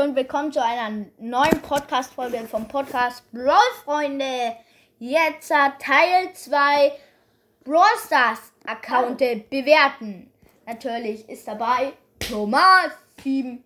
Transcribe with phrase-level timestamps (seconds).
[0.00, 4.56] Leute und willkommen zu einer neuen Podcast-Folge vom Podcast Brawl Freunde.
[4.98, 6.92] Jetzt Teil 2
[7.64, 10.30] Brawl Stars Account bewerten.
[10.66, 12.92] Natürlich ist dabei Thomas
[13.22, 13.62] 7.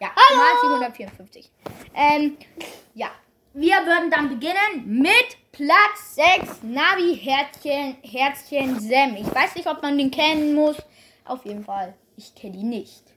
[0.00, 1.50] Ja, Thomas 754.
[1.94, 2.36] Ähm,
[2.94, 3.10] ja,
[3.54, 9.14] wir würden dann beginnen mit Platz 6 Navi Herzchen, Herzchen Sam.
[9.16, 10.76] Ich weiß nicht, ob man den kennen muss.
[11.24, 13.11] Auf jeden Fall, ich kenne ihn nicht.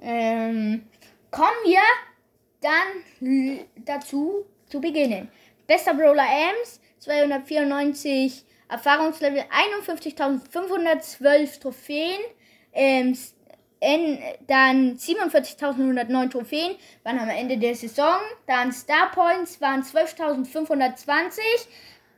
[0.00, 0.86] Ähm,
[1.30, 1.80] kommen wir
[2.60, 5.30] dann dazu zu beginnen.
[5.66, 9.44] Bester Brawler Ems, 294 Erfahrungslevel,
[9.84, 12.20] 51.512 Trophäen.
[12.72, 13.16] Ähm,
[14.46, 18.20] dann 47.109 Trophäen waren am Ende der Saison.
[18.46, 21.40] Dann Star Points waren 12.520.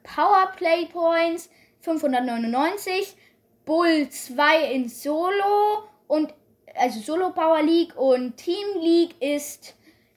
[0.03, 1.48] Powerplay Points
[1.80, 3.16] 599.
[3.64, 6.34] Bull 2 in Solo und
[6.75, 9.75] also Solo Power League und Team League ist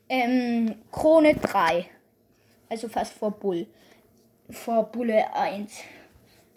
[0.10, 1.90] ähm, Krone 3.
[2.70, 3.66] Also fast vor Bull.
[4.50, 5.72] Vor Bulle 1.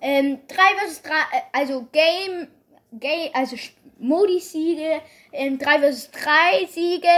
[0.01, 1.13] Ähm, 3 vs 3,
[1.53, 2.47] also Game,
[2.93, 3.57] Game also
[3.99, 5.01] Modi-Siege,
[5.33, 7.09] ähm, 3 vs 3 Siege,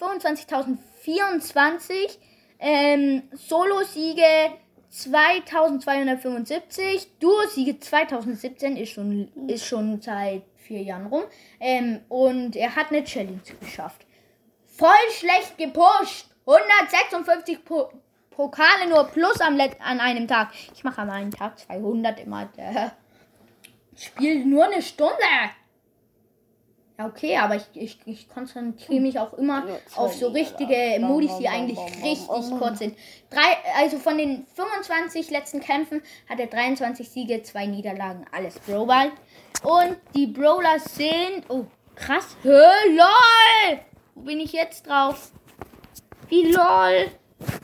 [0.00, 2.16] 25.024,
[2.60, 4.52] ähm, Solo-Siege
[4.90, 11.24] 2275, Duo-Siege 2017 ist schon, ist schon seit vier Jahren rum.
[11.58, 14.06] Ähm, und er hat eine Challenge geschafft.
[14.66, 16.26] Voll schlecht gepusht.
[16.46, 17.90] 156 po
[18.30, 20.50] Pokale nur plus am Let an einem Tag.
[20.72, 22.46] Ich mache an einem Tag 200 immer.
[22.56, 22.92] Der
[23.96, 25.14] spielt nur eine Stunde.
[26.98, 29.64] Ja, okay, aber ich, ich, ich konzentriere mich auch immer
[29.94, 32.26] auf so richtige Modis, die eigentlich richtig
[32.58, 32.98] kurz sind.
[33.30, 39.12] Drei, also von den 25 letzten Kämpfen hat er 23 Siege, zwei Niederlagen, alles Brawlball.
[39.62, 41.44] Und die Brawler sind.
[41.48, 42.36] Oh, krass.
[42.42, 43.78] Hö, lol!
[44.16, 45.30] Wo bin ich jetzt drauf?
[46.28, 47.12] Wie lol?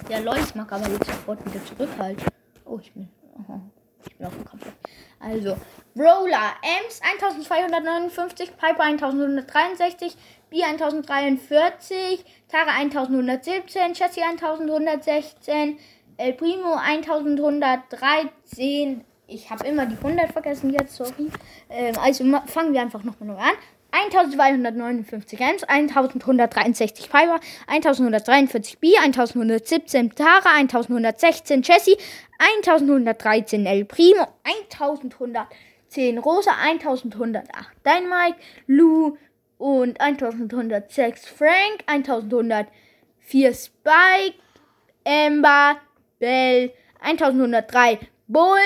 [0.09, 2.21] Ja, lol, ich mag aber jetzt sofort wieder zurück halt.
[2.65, 3.09] Oh, ich bin.
[3.41, 3.61] Aha,
[4.07, 4.67] ich bin auf dem Kampf.
[5.25, 5.57] Also,
[5.95, 10.15] Brawler, Ems 1259, Piper 1163,
[10.51, 15.79] B 1043, Tara 1117, Jessie 1116,
[16.19, 21.31] El Primo 1113, ich habe immer die 100 vergessen jetzt, sorry.
[21.71, 23.55] Ähm, also fangen wir einfach nochmal neu an.
[23.95, 27.39] 1259 Ems, 1163 Piper,
[27.69, 31.97] 1143 B, 1117 Tara, 1116 Jessie,
[32.39, 37.45] 1113 El Primo, 1110 Rosa, 1108
[37.85, 39.17] Dynamite, Lou
[39.59, 44.39] und 1106 Frank, 1104 Spike,
[45.07, 45.77] Amber,
[46.19, 48.59] Bell, 1103 Bull,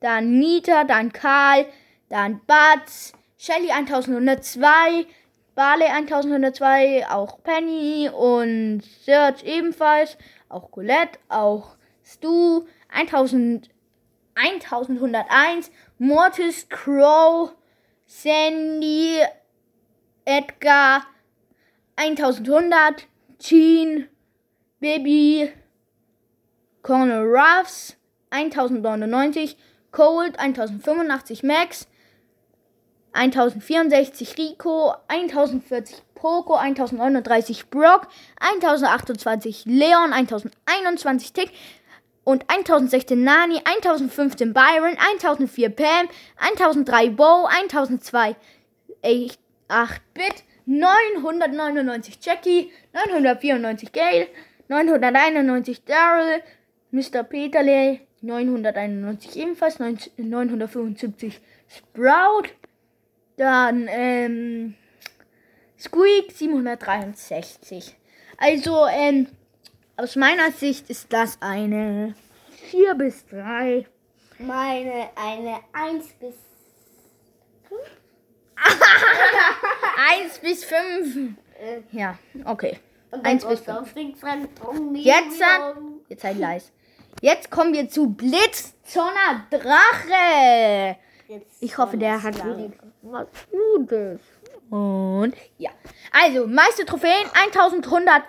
[0.00, 1.64] dann Nita, dann Karl,
[2.10, 5.06] dann Butz, Shelly 1102,
[5.54, 10.18] Barley 1102, auch Penny und Serge ebenfalls,
[10.50, 13.70] auch Colette, auch Stu 1000,
[14.34, 17.52] 1101, Mortis, Crow,
[18.04, 19.22] Sandy,
[20.26, 21.06] Edgar
[21.96, 23.06] 1100,
[23.38, 24.06] Jean,
[24.80, 25.50] Baby,
[26.82, 27.96] Cornel Ruffs
[28.28, 29.56] 1099,
[29.92, 31.88] Cold 1085 Max,
[33.12, 38.08] 1064 Rico, 1040 Poco, 1039 Brock,
[38.40, 41.50] 1028 Leon, 1021 Tick
[42.24, 48.36] und 1016 Nani, 1015 Byron, 1004 Pam, 1003 Bo, 1002
[49.02, 54.28] 8-Bit, 999 Jackie, 994 Gale,
[54.68, 56.42] 991 Daryl,
[56.92, 57.24] Mr.
[57.24, 62.50] Peterle, 991 ebenfalls, 975 Sprout,
[63.40, 64.74] dann ähm,
[65.78, 67.96] Squeak 763.
[68.36, 69.28] Also ähm,
[69.96, 72.14] aus meiner Sicht ist das eine
[72.70, 73.86] 4 bis 3.
[74.38, 76.34] Meine eine 1 bis
[77.68, 77.80] 5.
[80.24, 81.30] 1 bis 5.
[81.92, 82.78] Ja, okay.
[83.22, 83.94] 1 bis 5.
[84.96, 85.40] Jetzt,
[86.08, 86.70] jetzt halt leise.
[87.22, 90.96] Jetzt kommen wir zu Blitzzonner Drache.
[91.60, 92.36] Ich hoffe, der hat
[93.02, 94.20] was Gutes.
[94.70, 95.70] Und ja.
[96.12, 98.22] Also, meiste Trophäen 1100.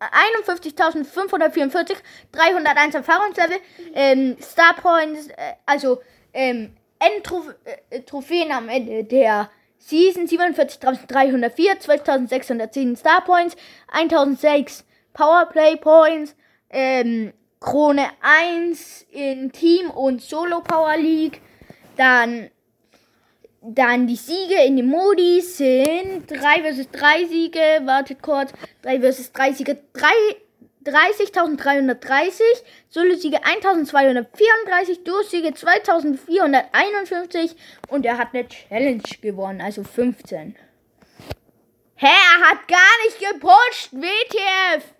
[0.00, 1.96] 51.544,
[2.32, 3.58] 301 Erfahrungslevel,
[3.94, 6.02] ähm, Star Points, äh, also
[6.34, 13.56] ähm, Endtrophäen am Ende der Season 47.304, 12.610 Star Points,
[13.92, 16.34] 1.006 Powerplay Points,
[16.70, 21.40] ähm, Krone 1 in Team und Solo Power League,
[21.96, 22.50] dann
[23.66, 28.52] dann die Siege in den Modi sind 3 vs 3 Siege, wartet kurz,
[28.82, 29.78] 3 vs 3 Siege,
[30.84, 32.42] 30.330,
[32.90, 37.56] Solo-Siege 1.234, Duo-Siege 2.451
[37.88, 40.56] und er hat eine Challenge gewonnen, also 15.
[41.96, 44.92] Hä, er hat gar nicht gepusht, WTF!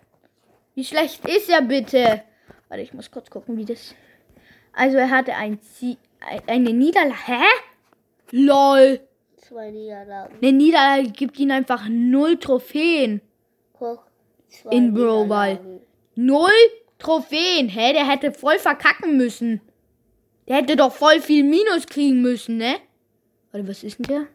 [0.75, 2.23] Wie schlecht ist er bitte?
[2.69, 3.95] Warte, ich muss kurz gucken, wie das...
[4.73, 5.99] Also er hatte ein Sie
[6.47, 7.27] eine Niederlage.
[7.27, 7.45] Hä?
[8.37, 8.99] LOL.
[9.37, 10.35] Zwei Niederlagen.
[10.43, 13.21] Eine Niederlage gibt ihm einfach null Trophäen.
[13.73, 14.05] Guck.
[14.49, 15.53] Zwei In Brawl Ball.
[15.55, 15.81] Niederlagen.
[16.17, 16.51] Null
[16.99, 17.69] Trophäen.
[17.69, 17.93] Hä?
[17.93, 19.61] Der hätte voll verkacken müssen.
[20.49, 22.75] Der hätte doch voll viel Minus kriegen müssen, ne?
[23.53, 24.27] Warte, was ist denn der?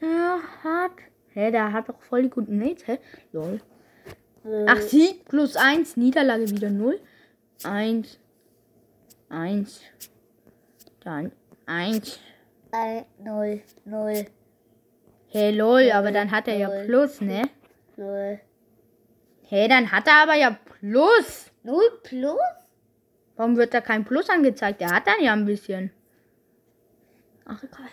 [0.00, 0.92] Der hat.
[1.32, 2.98] Hä, der hat doch voll die guten Mates, hä?
[3.32, 3.60] Lol.
[4.44, 7.00] Äh, Ach, Sieg plus 1, Niederlage wieder 0.
[7.64, 8.18] 1.
[9.28, 9.80] 1.
[11.00, 11.32] Dann
[11.66, 12.20] 1.
[12.72, 14.26] ein, null, null,
[15.32, 16.68] Hey, lol, aber dann hat er ja.
[16.84, 17.48] Plus, ne?
[17.96, 18.40] null.
[19.48, 21.52] Hey, dann hat er aber ja Plus.
[21.62, 22.38] Null plus?
[23.36, 24.80] Warum wird da kein Plus angezeigt?
[24.80, 25.92] Der hat dann ja ein bisschen.
[27.44, 27.86] Ach, egal.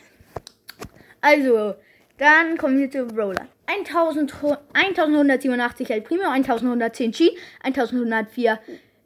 [1.22, 1.76] Also,
[2.18, 3.48] dann kommen wir zu Roller.
[3.68, 4.34] 1000
[4.74, 8.60] 1187 El Primo, 1110 Chi, 1104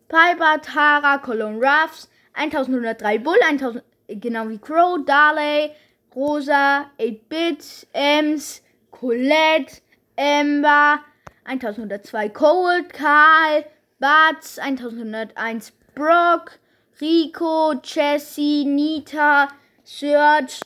[0.08, 3.84] Piper, Tara, Colon Ruffs, 1103 Bull, 1000,
[4.20, 5.72] genau wie Crow, Darley,
[6.16, 8.62] Rosa, 8-Bit, Ems,
[8.92, 9.82] Colette,
[10.18, 11.00] Amber,
[11.46, 13.66] 1102 Cold, Karl,
[14.00, 16.60] Bats, 1101 Brock,
[17.00, 19.48] Rico, Jessie, Nita,
[19.84, 20.62] Serge,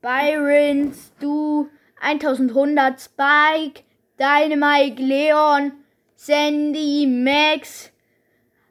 [0.00, 1.68] Byron, Stu,
[2.00, 3.84] 1100 Spike,
[4.18, 5.72] Dynamite, Leon,
[6.16, 7.90] Sandy, Max,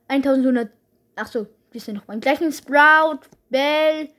[0.08, 0.72] 1100,
[1.16, 4.10] achso, wir sind noch beim gleichen Sprout, Bell,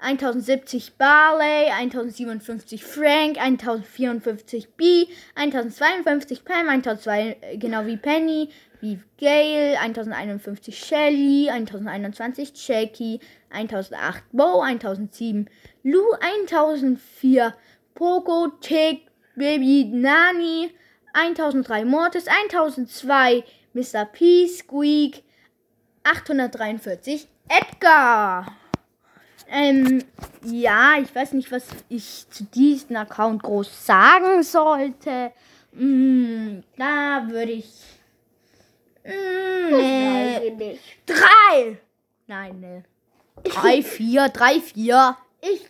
[0.00, 8.48] 1070 Barley, 1057 Frank, 1054 B, 1052 Pam, 1002, äh, genau wie Penny,
[8.80, 15.50] wie Gail, 1051 Shelly, 1021 Jackie, 1008 Bo, 1007
[15.82, 17.54] Lou, 1004
[17.94, 19.06] Poco, Tick,
[19.36, 20.70] Baby Nani,
[21.12, 23.44] 1003 Mortis, 1002
[23.74, 24.06] Mr.
[24.06, 25.22] P, Squeak,
[26.04, 28.46] 843 Edgar.
[29.52, 30.04] Ähm,
[30.44, 35.32] ja, ich weiß nicht, was ich zu diesem Account groß sagen sollte.
[35.72, 37.68] Mm, da würde ich.
[39.04, 40.50] Mm, nee.
[40.50, 40.80] Nicht.
[41.04, 41.78] Drei!
[42.28, 42.84] Nein, ne.
[43.42, 45.16] Drei, vier, drei, vier.
[45.40, 45.66] Ich,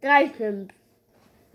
[0.00, 0.72] drei, fünf.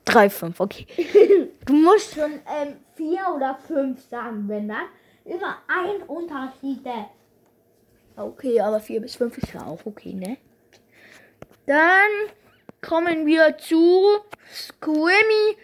[0.04, 0.88] Drei, fünf, okay.
[1.66, 4.88] Du musst schon ähm, vier oder fünf sagen, wenn dann.
[5.24, 6.82] Immer ein Unterschied.
[8.18, 10.38] Okay, aber vier bis fünf ist ja auch okay, ne?
[11.66, 12.10] Dann
[12.81, 14.19] kommen wir zu
[14.54, 15.58] Squimmy.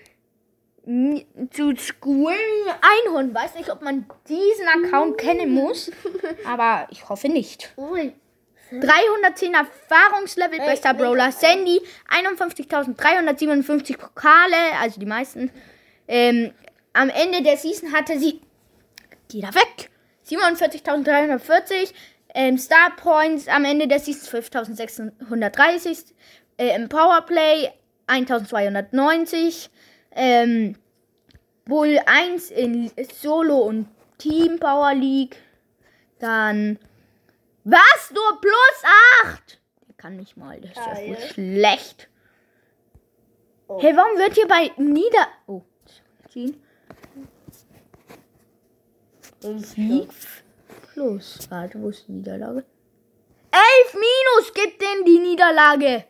[1.51, 3.33] Zu Squimmy Einhorn.
[3.33, 5.91] Weiß nicht, ob man diesen Account kennen muss.
[6.45, 7.73] Aber ich hoffe nicht.
[7.77, 8.13] Ui.
[8.71, 15.51] 310 Erfahrungslevel, bester Brawler Sandy, 51.357 Pokale, also die meisten.
[16.07, 16.53] Ähm,
[16.93, 18.41] am Ende der Season hatte sie,
[19.29, 19.89] geh da weg,
[20.27, 21.93] 47.340
[22.37, 26.13] ähm, Star Points, am Ende der Season 5.630
[26.57, 27.71] äh, im Powerplay,
[28.07, 29.69] 1.290
[30.11, 30.75] ähm,
[31.65, 33.87] Bull 1 in Solo und
[34.19, 35.37] Team Power League,
[36.19, 36.77] dann
[37.63, 38.11] was?
[38.13, 38.83] Nur plus
[39.33, 39.59] 8?
[39.87, 40.61] Der kann nicht mal.
[40.61, 41.17] Das ist ja Geil.
[41.33, 42.07] schlecht.
[43.67, 43.81] Oh.
[43.81, 45.27] Hey, warum wird hier bei Nieder...
[45.47, 45.63] Oh.
[49.41, 50.09] Fünf Sieg
[50.97, 51.47] plus.
[51.49, 52.63] Warte, wo ist die Niederlage?
[53.51, 56.05] 11 minus gibt denn die Niederlage.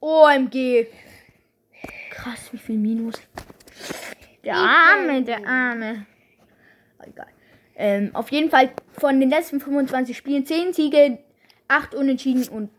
[0.00, 0.86] OMG.
[2.10, 3.14] Krass, wie viel Minus.
[4.44, 6.06] Der Arme, der Arme.
[7.02, 7.28] Egal.
[7.76, 11.18] Ähm, auf jeden Fall von den letzten 25 Spielen 10 Siege,
[11.68, 12.70] 8 Unentschieden und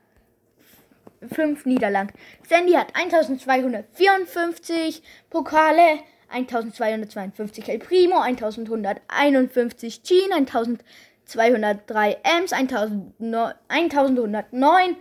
[1.34, 2.12] 5 Niederlagen.
[2.48, 6.00] Sandy hat 1254 Pokale,
[6.30, 10.34] 1252 El Primo, 1151 Jean,
[11.28, 14.96] 1203 Ems, 1009 1109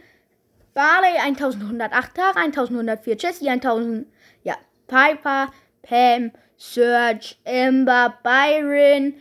[0.75, 4.07] Barley, 1108 Tara, 1104 Jessie, 1000,
[4.43, 4.57] ja,
[4.87, 5.51] Piper,
[5.83, 9.15] Pam, Serge, Amber, Byron,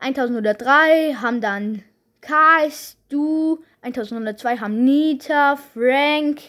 [0.00, 1.82] 1103 haben dann
[2.20, 6.40] Karl, Stu, 1102 haben Nita, Frank,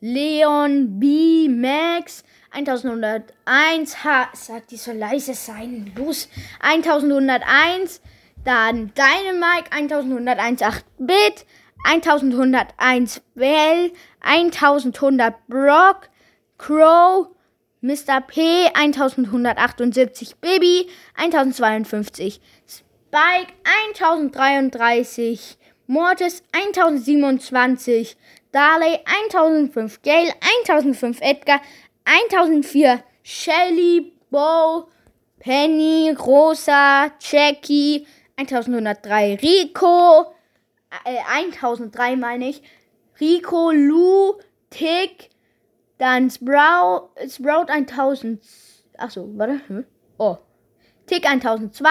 [0.00, 6.28] Leon, B, Max, 1101, ha, sagt die soll leise sein, los,
[6.60, 8.02] 1101,
[8.44, 11.46] dann Dynamite, 1101 8-Bit,
[11.84, 16.08] 1101 Bell, 1100 Brock,
[16.58, 17.34] Crow,
[17.82, 18.20] Mr.
[18.20, 25.56] P 1178, Baby 1052, Spike 1033,
[25.86, 28.16] Mortis 1027,
[28.52, 31.60] Darley 1005, Gale 1005, Edgar
[32.04, 34.88] 1004, Shelly, Bo,
[35.38, 38.06] Penny, Rosa, Jackie
[38.40, 40.34] 1103, Rico
[41.04, 42.62] äh, 1003 meine ich,
[43.20, 44.34] Rico, Lou,
[44.70, 45.30] Tick,
[45.98, 48.42] dann Sprout, Sprout 1000.
[48.96, 49.60] Achso, warte.
[49.68, 49.84] Hm?
[50.18, 50.38] Oh.
[51.06, 51.88] Tick 1002.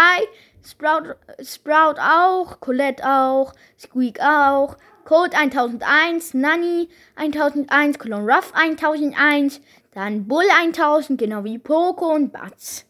[0.63, 2.59] Sprout, Sprout auch.
[2.59, 3.53] Colette auch.
[3.77, 4.77] Squeak auch.
[5.05, 6.33] Code 1001.
[6.33, 7.99] Nanny 1001.
[7.99, 9.61] Clone Ruff 1001.
[9.93, 11.19] Dann Bull 1000.
[11.19, 12.85] Genau wie Poco und Batz.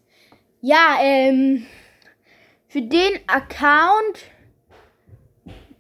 [0.62, 1.66] Ja, ähm.
[2.72, 4.30] Für den Account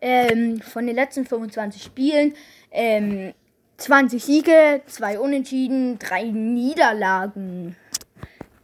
[0.00, 2.34] Ähm, von den letzten 25 Spielen
[2.70, 3.32] ähm,
[3.78, 7.76] 20 Siege, 2 Unentschieden, 3 Niederlagen.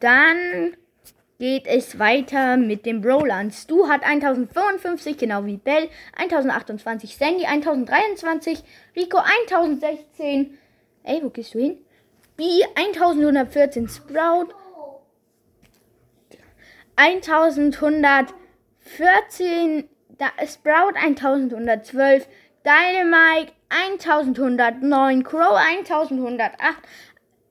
[0.00, 0.76] Dann
[1.40, 3.50] geht es weiter mit den Brawlern.
[3.50, 8.62] Stu hat 1055, genau wie Bell, 1028 Sandy, 1023
[8.94, 10.59] Rico, 1016.
[11.02, 11.78] Ey, wo gehst du hin?
[12.37, 14.49] B, 1114 Sprout,
[16.97, 22.28] 1114 da, Sprout 1112,
[22.66, 26.52] Dynamite 1109, Crow 1108,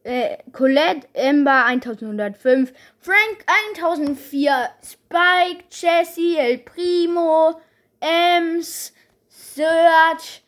[0.04, 7.60] äh, Colette Ember 1105, Frank 1004, Spike, Jesse, El Primo,
[8.02, 8.94] Ems,
[9.28, 10.44] Search,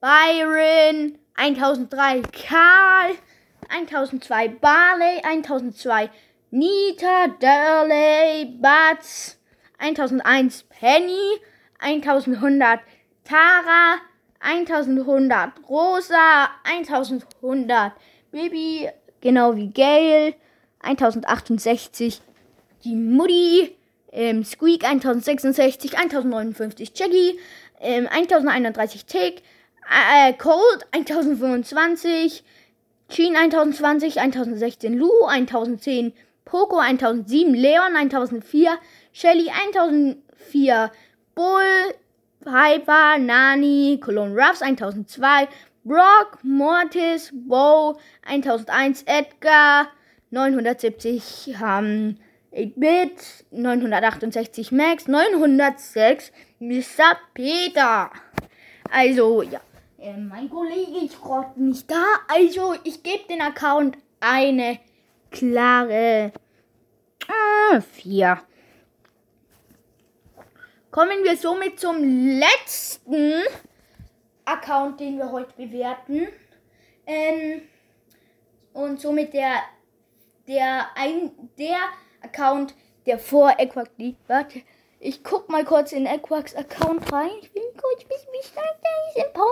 [0.00, 3.16] Byron 1003, Karl
[3.68, 6.10] 1002, Barley 1002,
[6.50, 9.36] Nita, Durley, Butz
[9.78, 11.38] 1001, Penny
[11.80, 12.80] 1100,
[13.24, 14.00] Tara
[14.42, 17.92] 1100, Rosa 1100,
[18.32, 18.88] Baby,
[19.20, 20.34] genau wie Gail
[20.80, 22.20] 1068,
[22.84, 23.76] die Mutti,
[24.12, 27.38] ähm, Squeak 1066, 1059, Jackie,
[27.80, 29.42] ähm, 1031 Tick,
[29.90, 32.44] äh, Cold 1025,
[33.10, 36.12] Sheen 1020, 1016 Lu, 1010
[36.44, 38.78] Poco 1007, Leon 1004,
[39.12, 40.92] Shelly 1004,
[41.34, 41.94] Bull,
[42.44, 45.48] Piper, Nani, Cologne Ruffs 1002,
[45.84, 49.88] Brock, Mortis, Bo 1001, Edgar
[50.30, 52.16] 970, ähm,
[52.52, 57.16] 8-Bit 968, Max 906, Mr.
[57.32, 58.10] Peter.
[58.90, 59.60] Also, ja.
[59.98, 62.04] Äh, mein Kollege ist gerade nicht da.
[62.28, 64.78] Also, ich gebe den Account eine
[65.30, 66.32] klare
[68.02, 68.38] 4.
[70.90, 73.42] Kommen wir somit zum letzten
[74.44, 76.28] Account, den wir heute bewerten.
[77.06, 77.62] Ähm,
[78.72, 79.62] und somit der,
[80.46, 81.78] der, ein, der
[82.22, 82.74] Account,
[83.06, 84.28] der vor Equax liegt.
[84.28, 84.62] Warte,
[84.98, 87.30] ich guck mal kurz in Equax Account rein.
[87.40, 89.50] Ich bin kurz bis wie stark der ist im Power.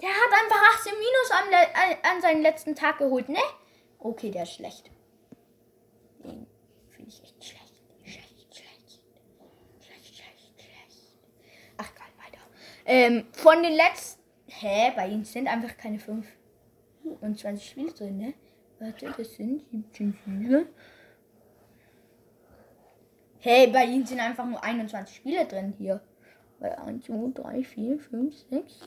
[0.00, 1.44] Der hat einfach 18 Minus an,
[2.02, 3.38] an, seinen letzten Tag geholt, ne?
[4.00, 4.90] Okay, der ist schlecht.
[6.24, 6.48] Den
[6.90, 7.74] finde ich echt schlecht.
[8.04, 9.00] Schlecht, schlecht.
[9.80, 10.98] Schlecht, schlecht, schlecht.
[11.76, 12.40] Ach, geil, weiter.
[12.84, 14.20] Ähm, von den letzten.
[14.46, 14.92] Hä?
[14.94, 18.34] Bei ihnen sind einfach keine 25 Spiele drin, ne?
[18.78, 20.66] Warte, das sind 17 Spiele.
[23.38, 26.00] Hey, bei ihnen sind einfach nur 21 Spiele drin hier.
[26.60, 28.78] Bei 1, 2, 3, 4, 5, 6,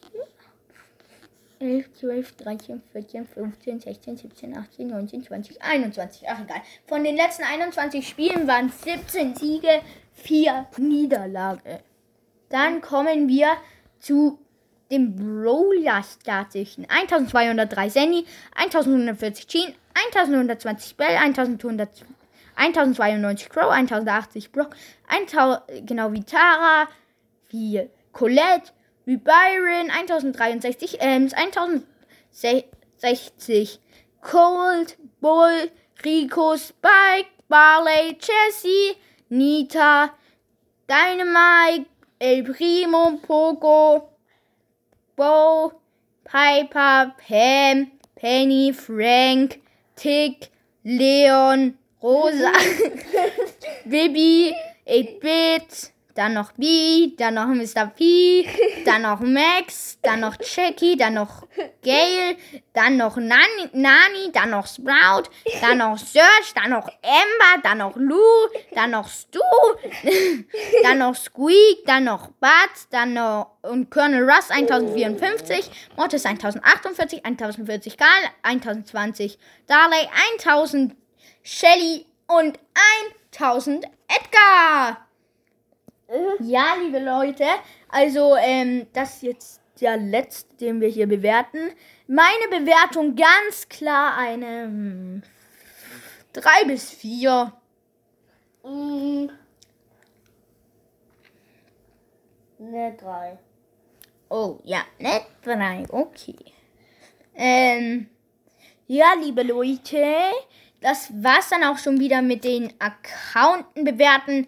[1.60, 6.30] 11, 12, 13, 14, 15, 16, 17, 18, 19, 20, 21.
[6.30, 6.62] Ach egal.
[6.86, 9.82] Von den letzten 21 Spielen waren 17 Siege,
[10.14, 11.80] 4 Niederlage.
[12.50, 13.58] Dann kommen wir
[14.00, 14.40] zu
[14.92, 16.86] dem Brawler-Statischen.
[16.90, 18.25] 1203 Sandy,
[18.56, 21.90] 1140 Jean, 1120 Bell, 1100,
[22.56, 24.75] 1092 Crow, 1080 Brock,
[25.08, 26.88] 1000, genau wie Tara,
[27.50, 28.72] wie Colette,
[29.05, 33.79] wie Byron, 1063 Ems, 1060
[34.22, 35.72] Cold, Bull,
[36.03, 38.98] Rico, Spike, Barley, Jessie,
[39.29, 40.12] Nita,
[40.88, 41.86] Dynamite,
[42.20, 44.10] El Primo, Poco,
[45.18, 45.82] Bo,
[46.24, 49.62] Piper, Pam, Penny, Frank,
[49.96, 50.50] Tick,
[50.84, 52.54] Leon, Rosa,
[53.90, 54.56] Bibi,
[54.88, 57.88] 8-Bit, dann noch B, dann noch Mr.
[57.88, 58.48] P,
[58.86, 61.46] dann noch Max, dann noch Jackie, dann noch
[61.84, 62.38] Gail,
[62.74, 65.30] dann noch Nani, Nani, dann noch Sprout,
[65.62, 69.40] dann noch Serge, dann noch Amber, dann noch Lou, dann noch Stu,
[70.84, 77.98] dann noch Squeak, dann noch Bud, dann noch und Colonel Russ 1054, Mortis 1048, 1040
[77.98, 78.10] Karl,
[78.42, 80.96] 1020 Darley, 1000
[81.44, 82.58] Shelly und
[83.32, 85.04] 1000 Edgar.
[86.39, 87.46] Ja, liebe Leute,
[87.89, 91.72] also ähm, das ist jetzt der letzte, den wir hier bewerten.
[92.07, 95.22] Meine Bewertung ganz klar eine
[96.33, 97.51] 3 bis 4.
[98.63, 99.29] Mm.
[102.59, 103.37] Ne, 3.
[104.29, 106.35] Oh, ja, ne 3, okay.
[107.33, 108.09] Ähm,
[108.87, 110.05] ja, liebe Leute,
[110.81, 114.46] das war's dann auch schon wieder mit den Accounten bewerten.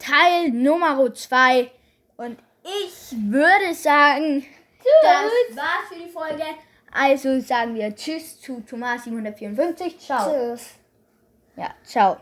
[0.00, 1.70] Teil Nummer 2.
[2.16, 4.44] Und ich würde sagen,
[5.02, 6.42] das war's für die Folge.
[6.92, 9.98] Also sagen wir Tschüss zu Thomas 754.
[10.00, 10.52] Ciao.
[10.52, 10.70] Tschüss.
[11.56, 12.16] Ja, ciao.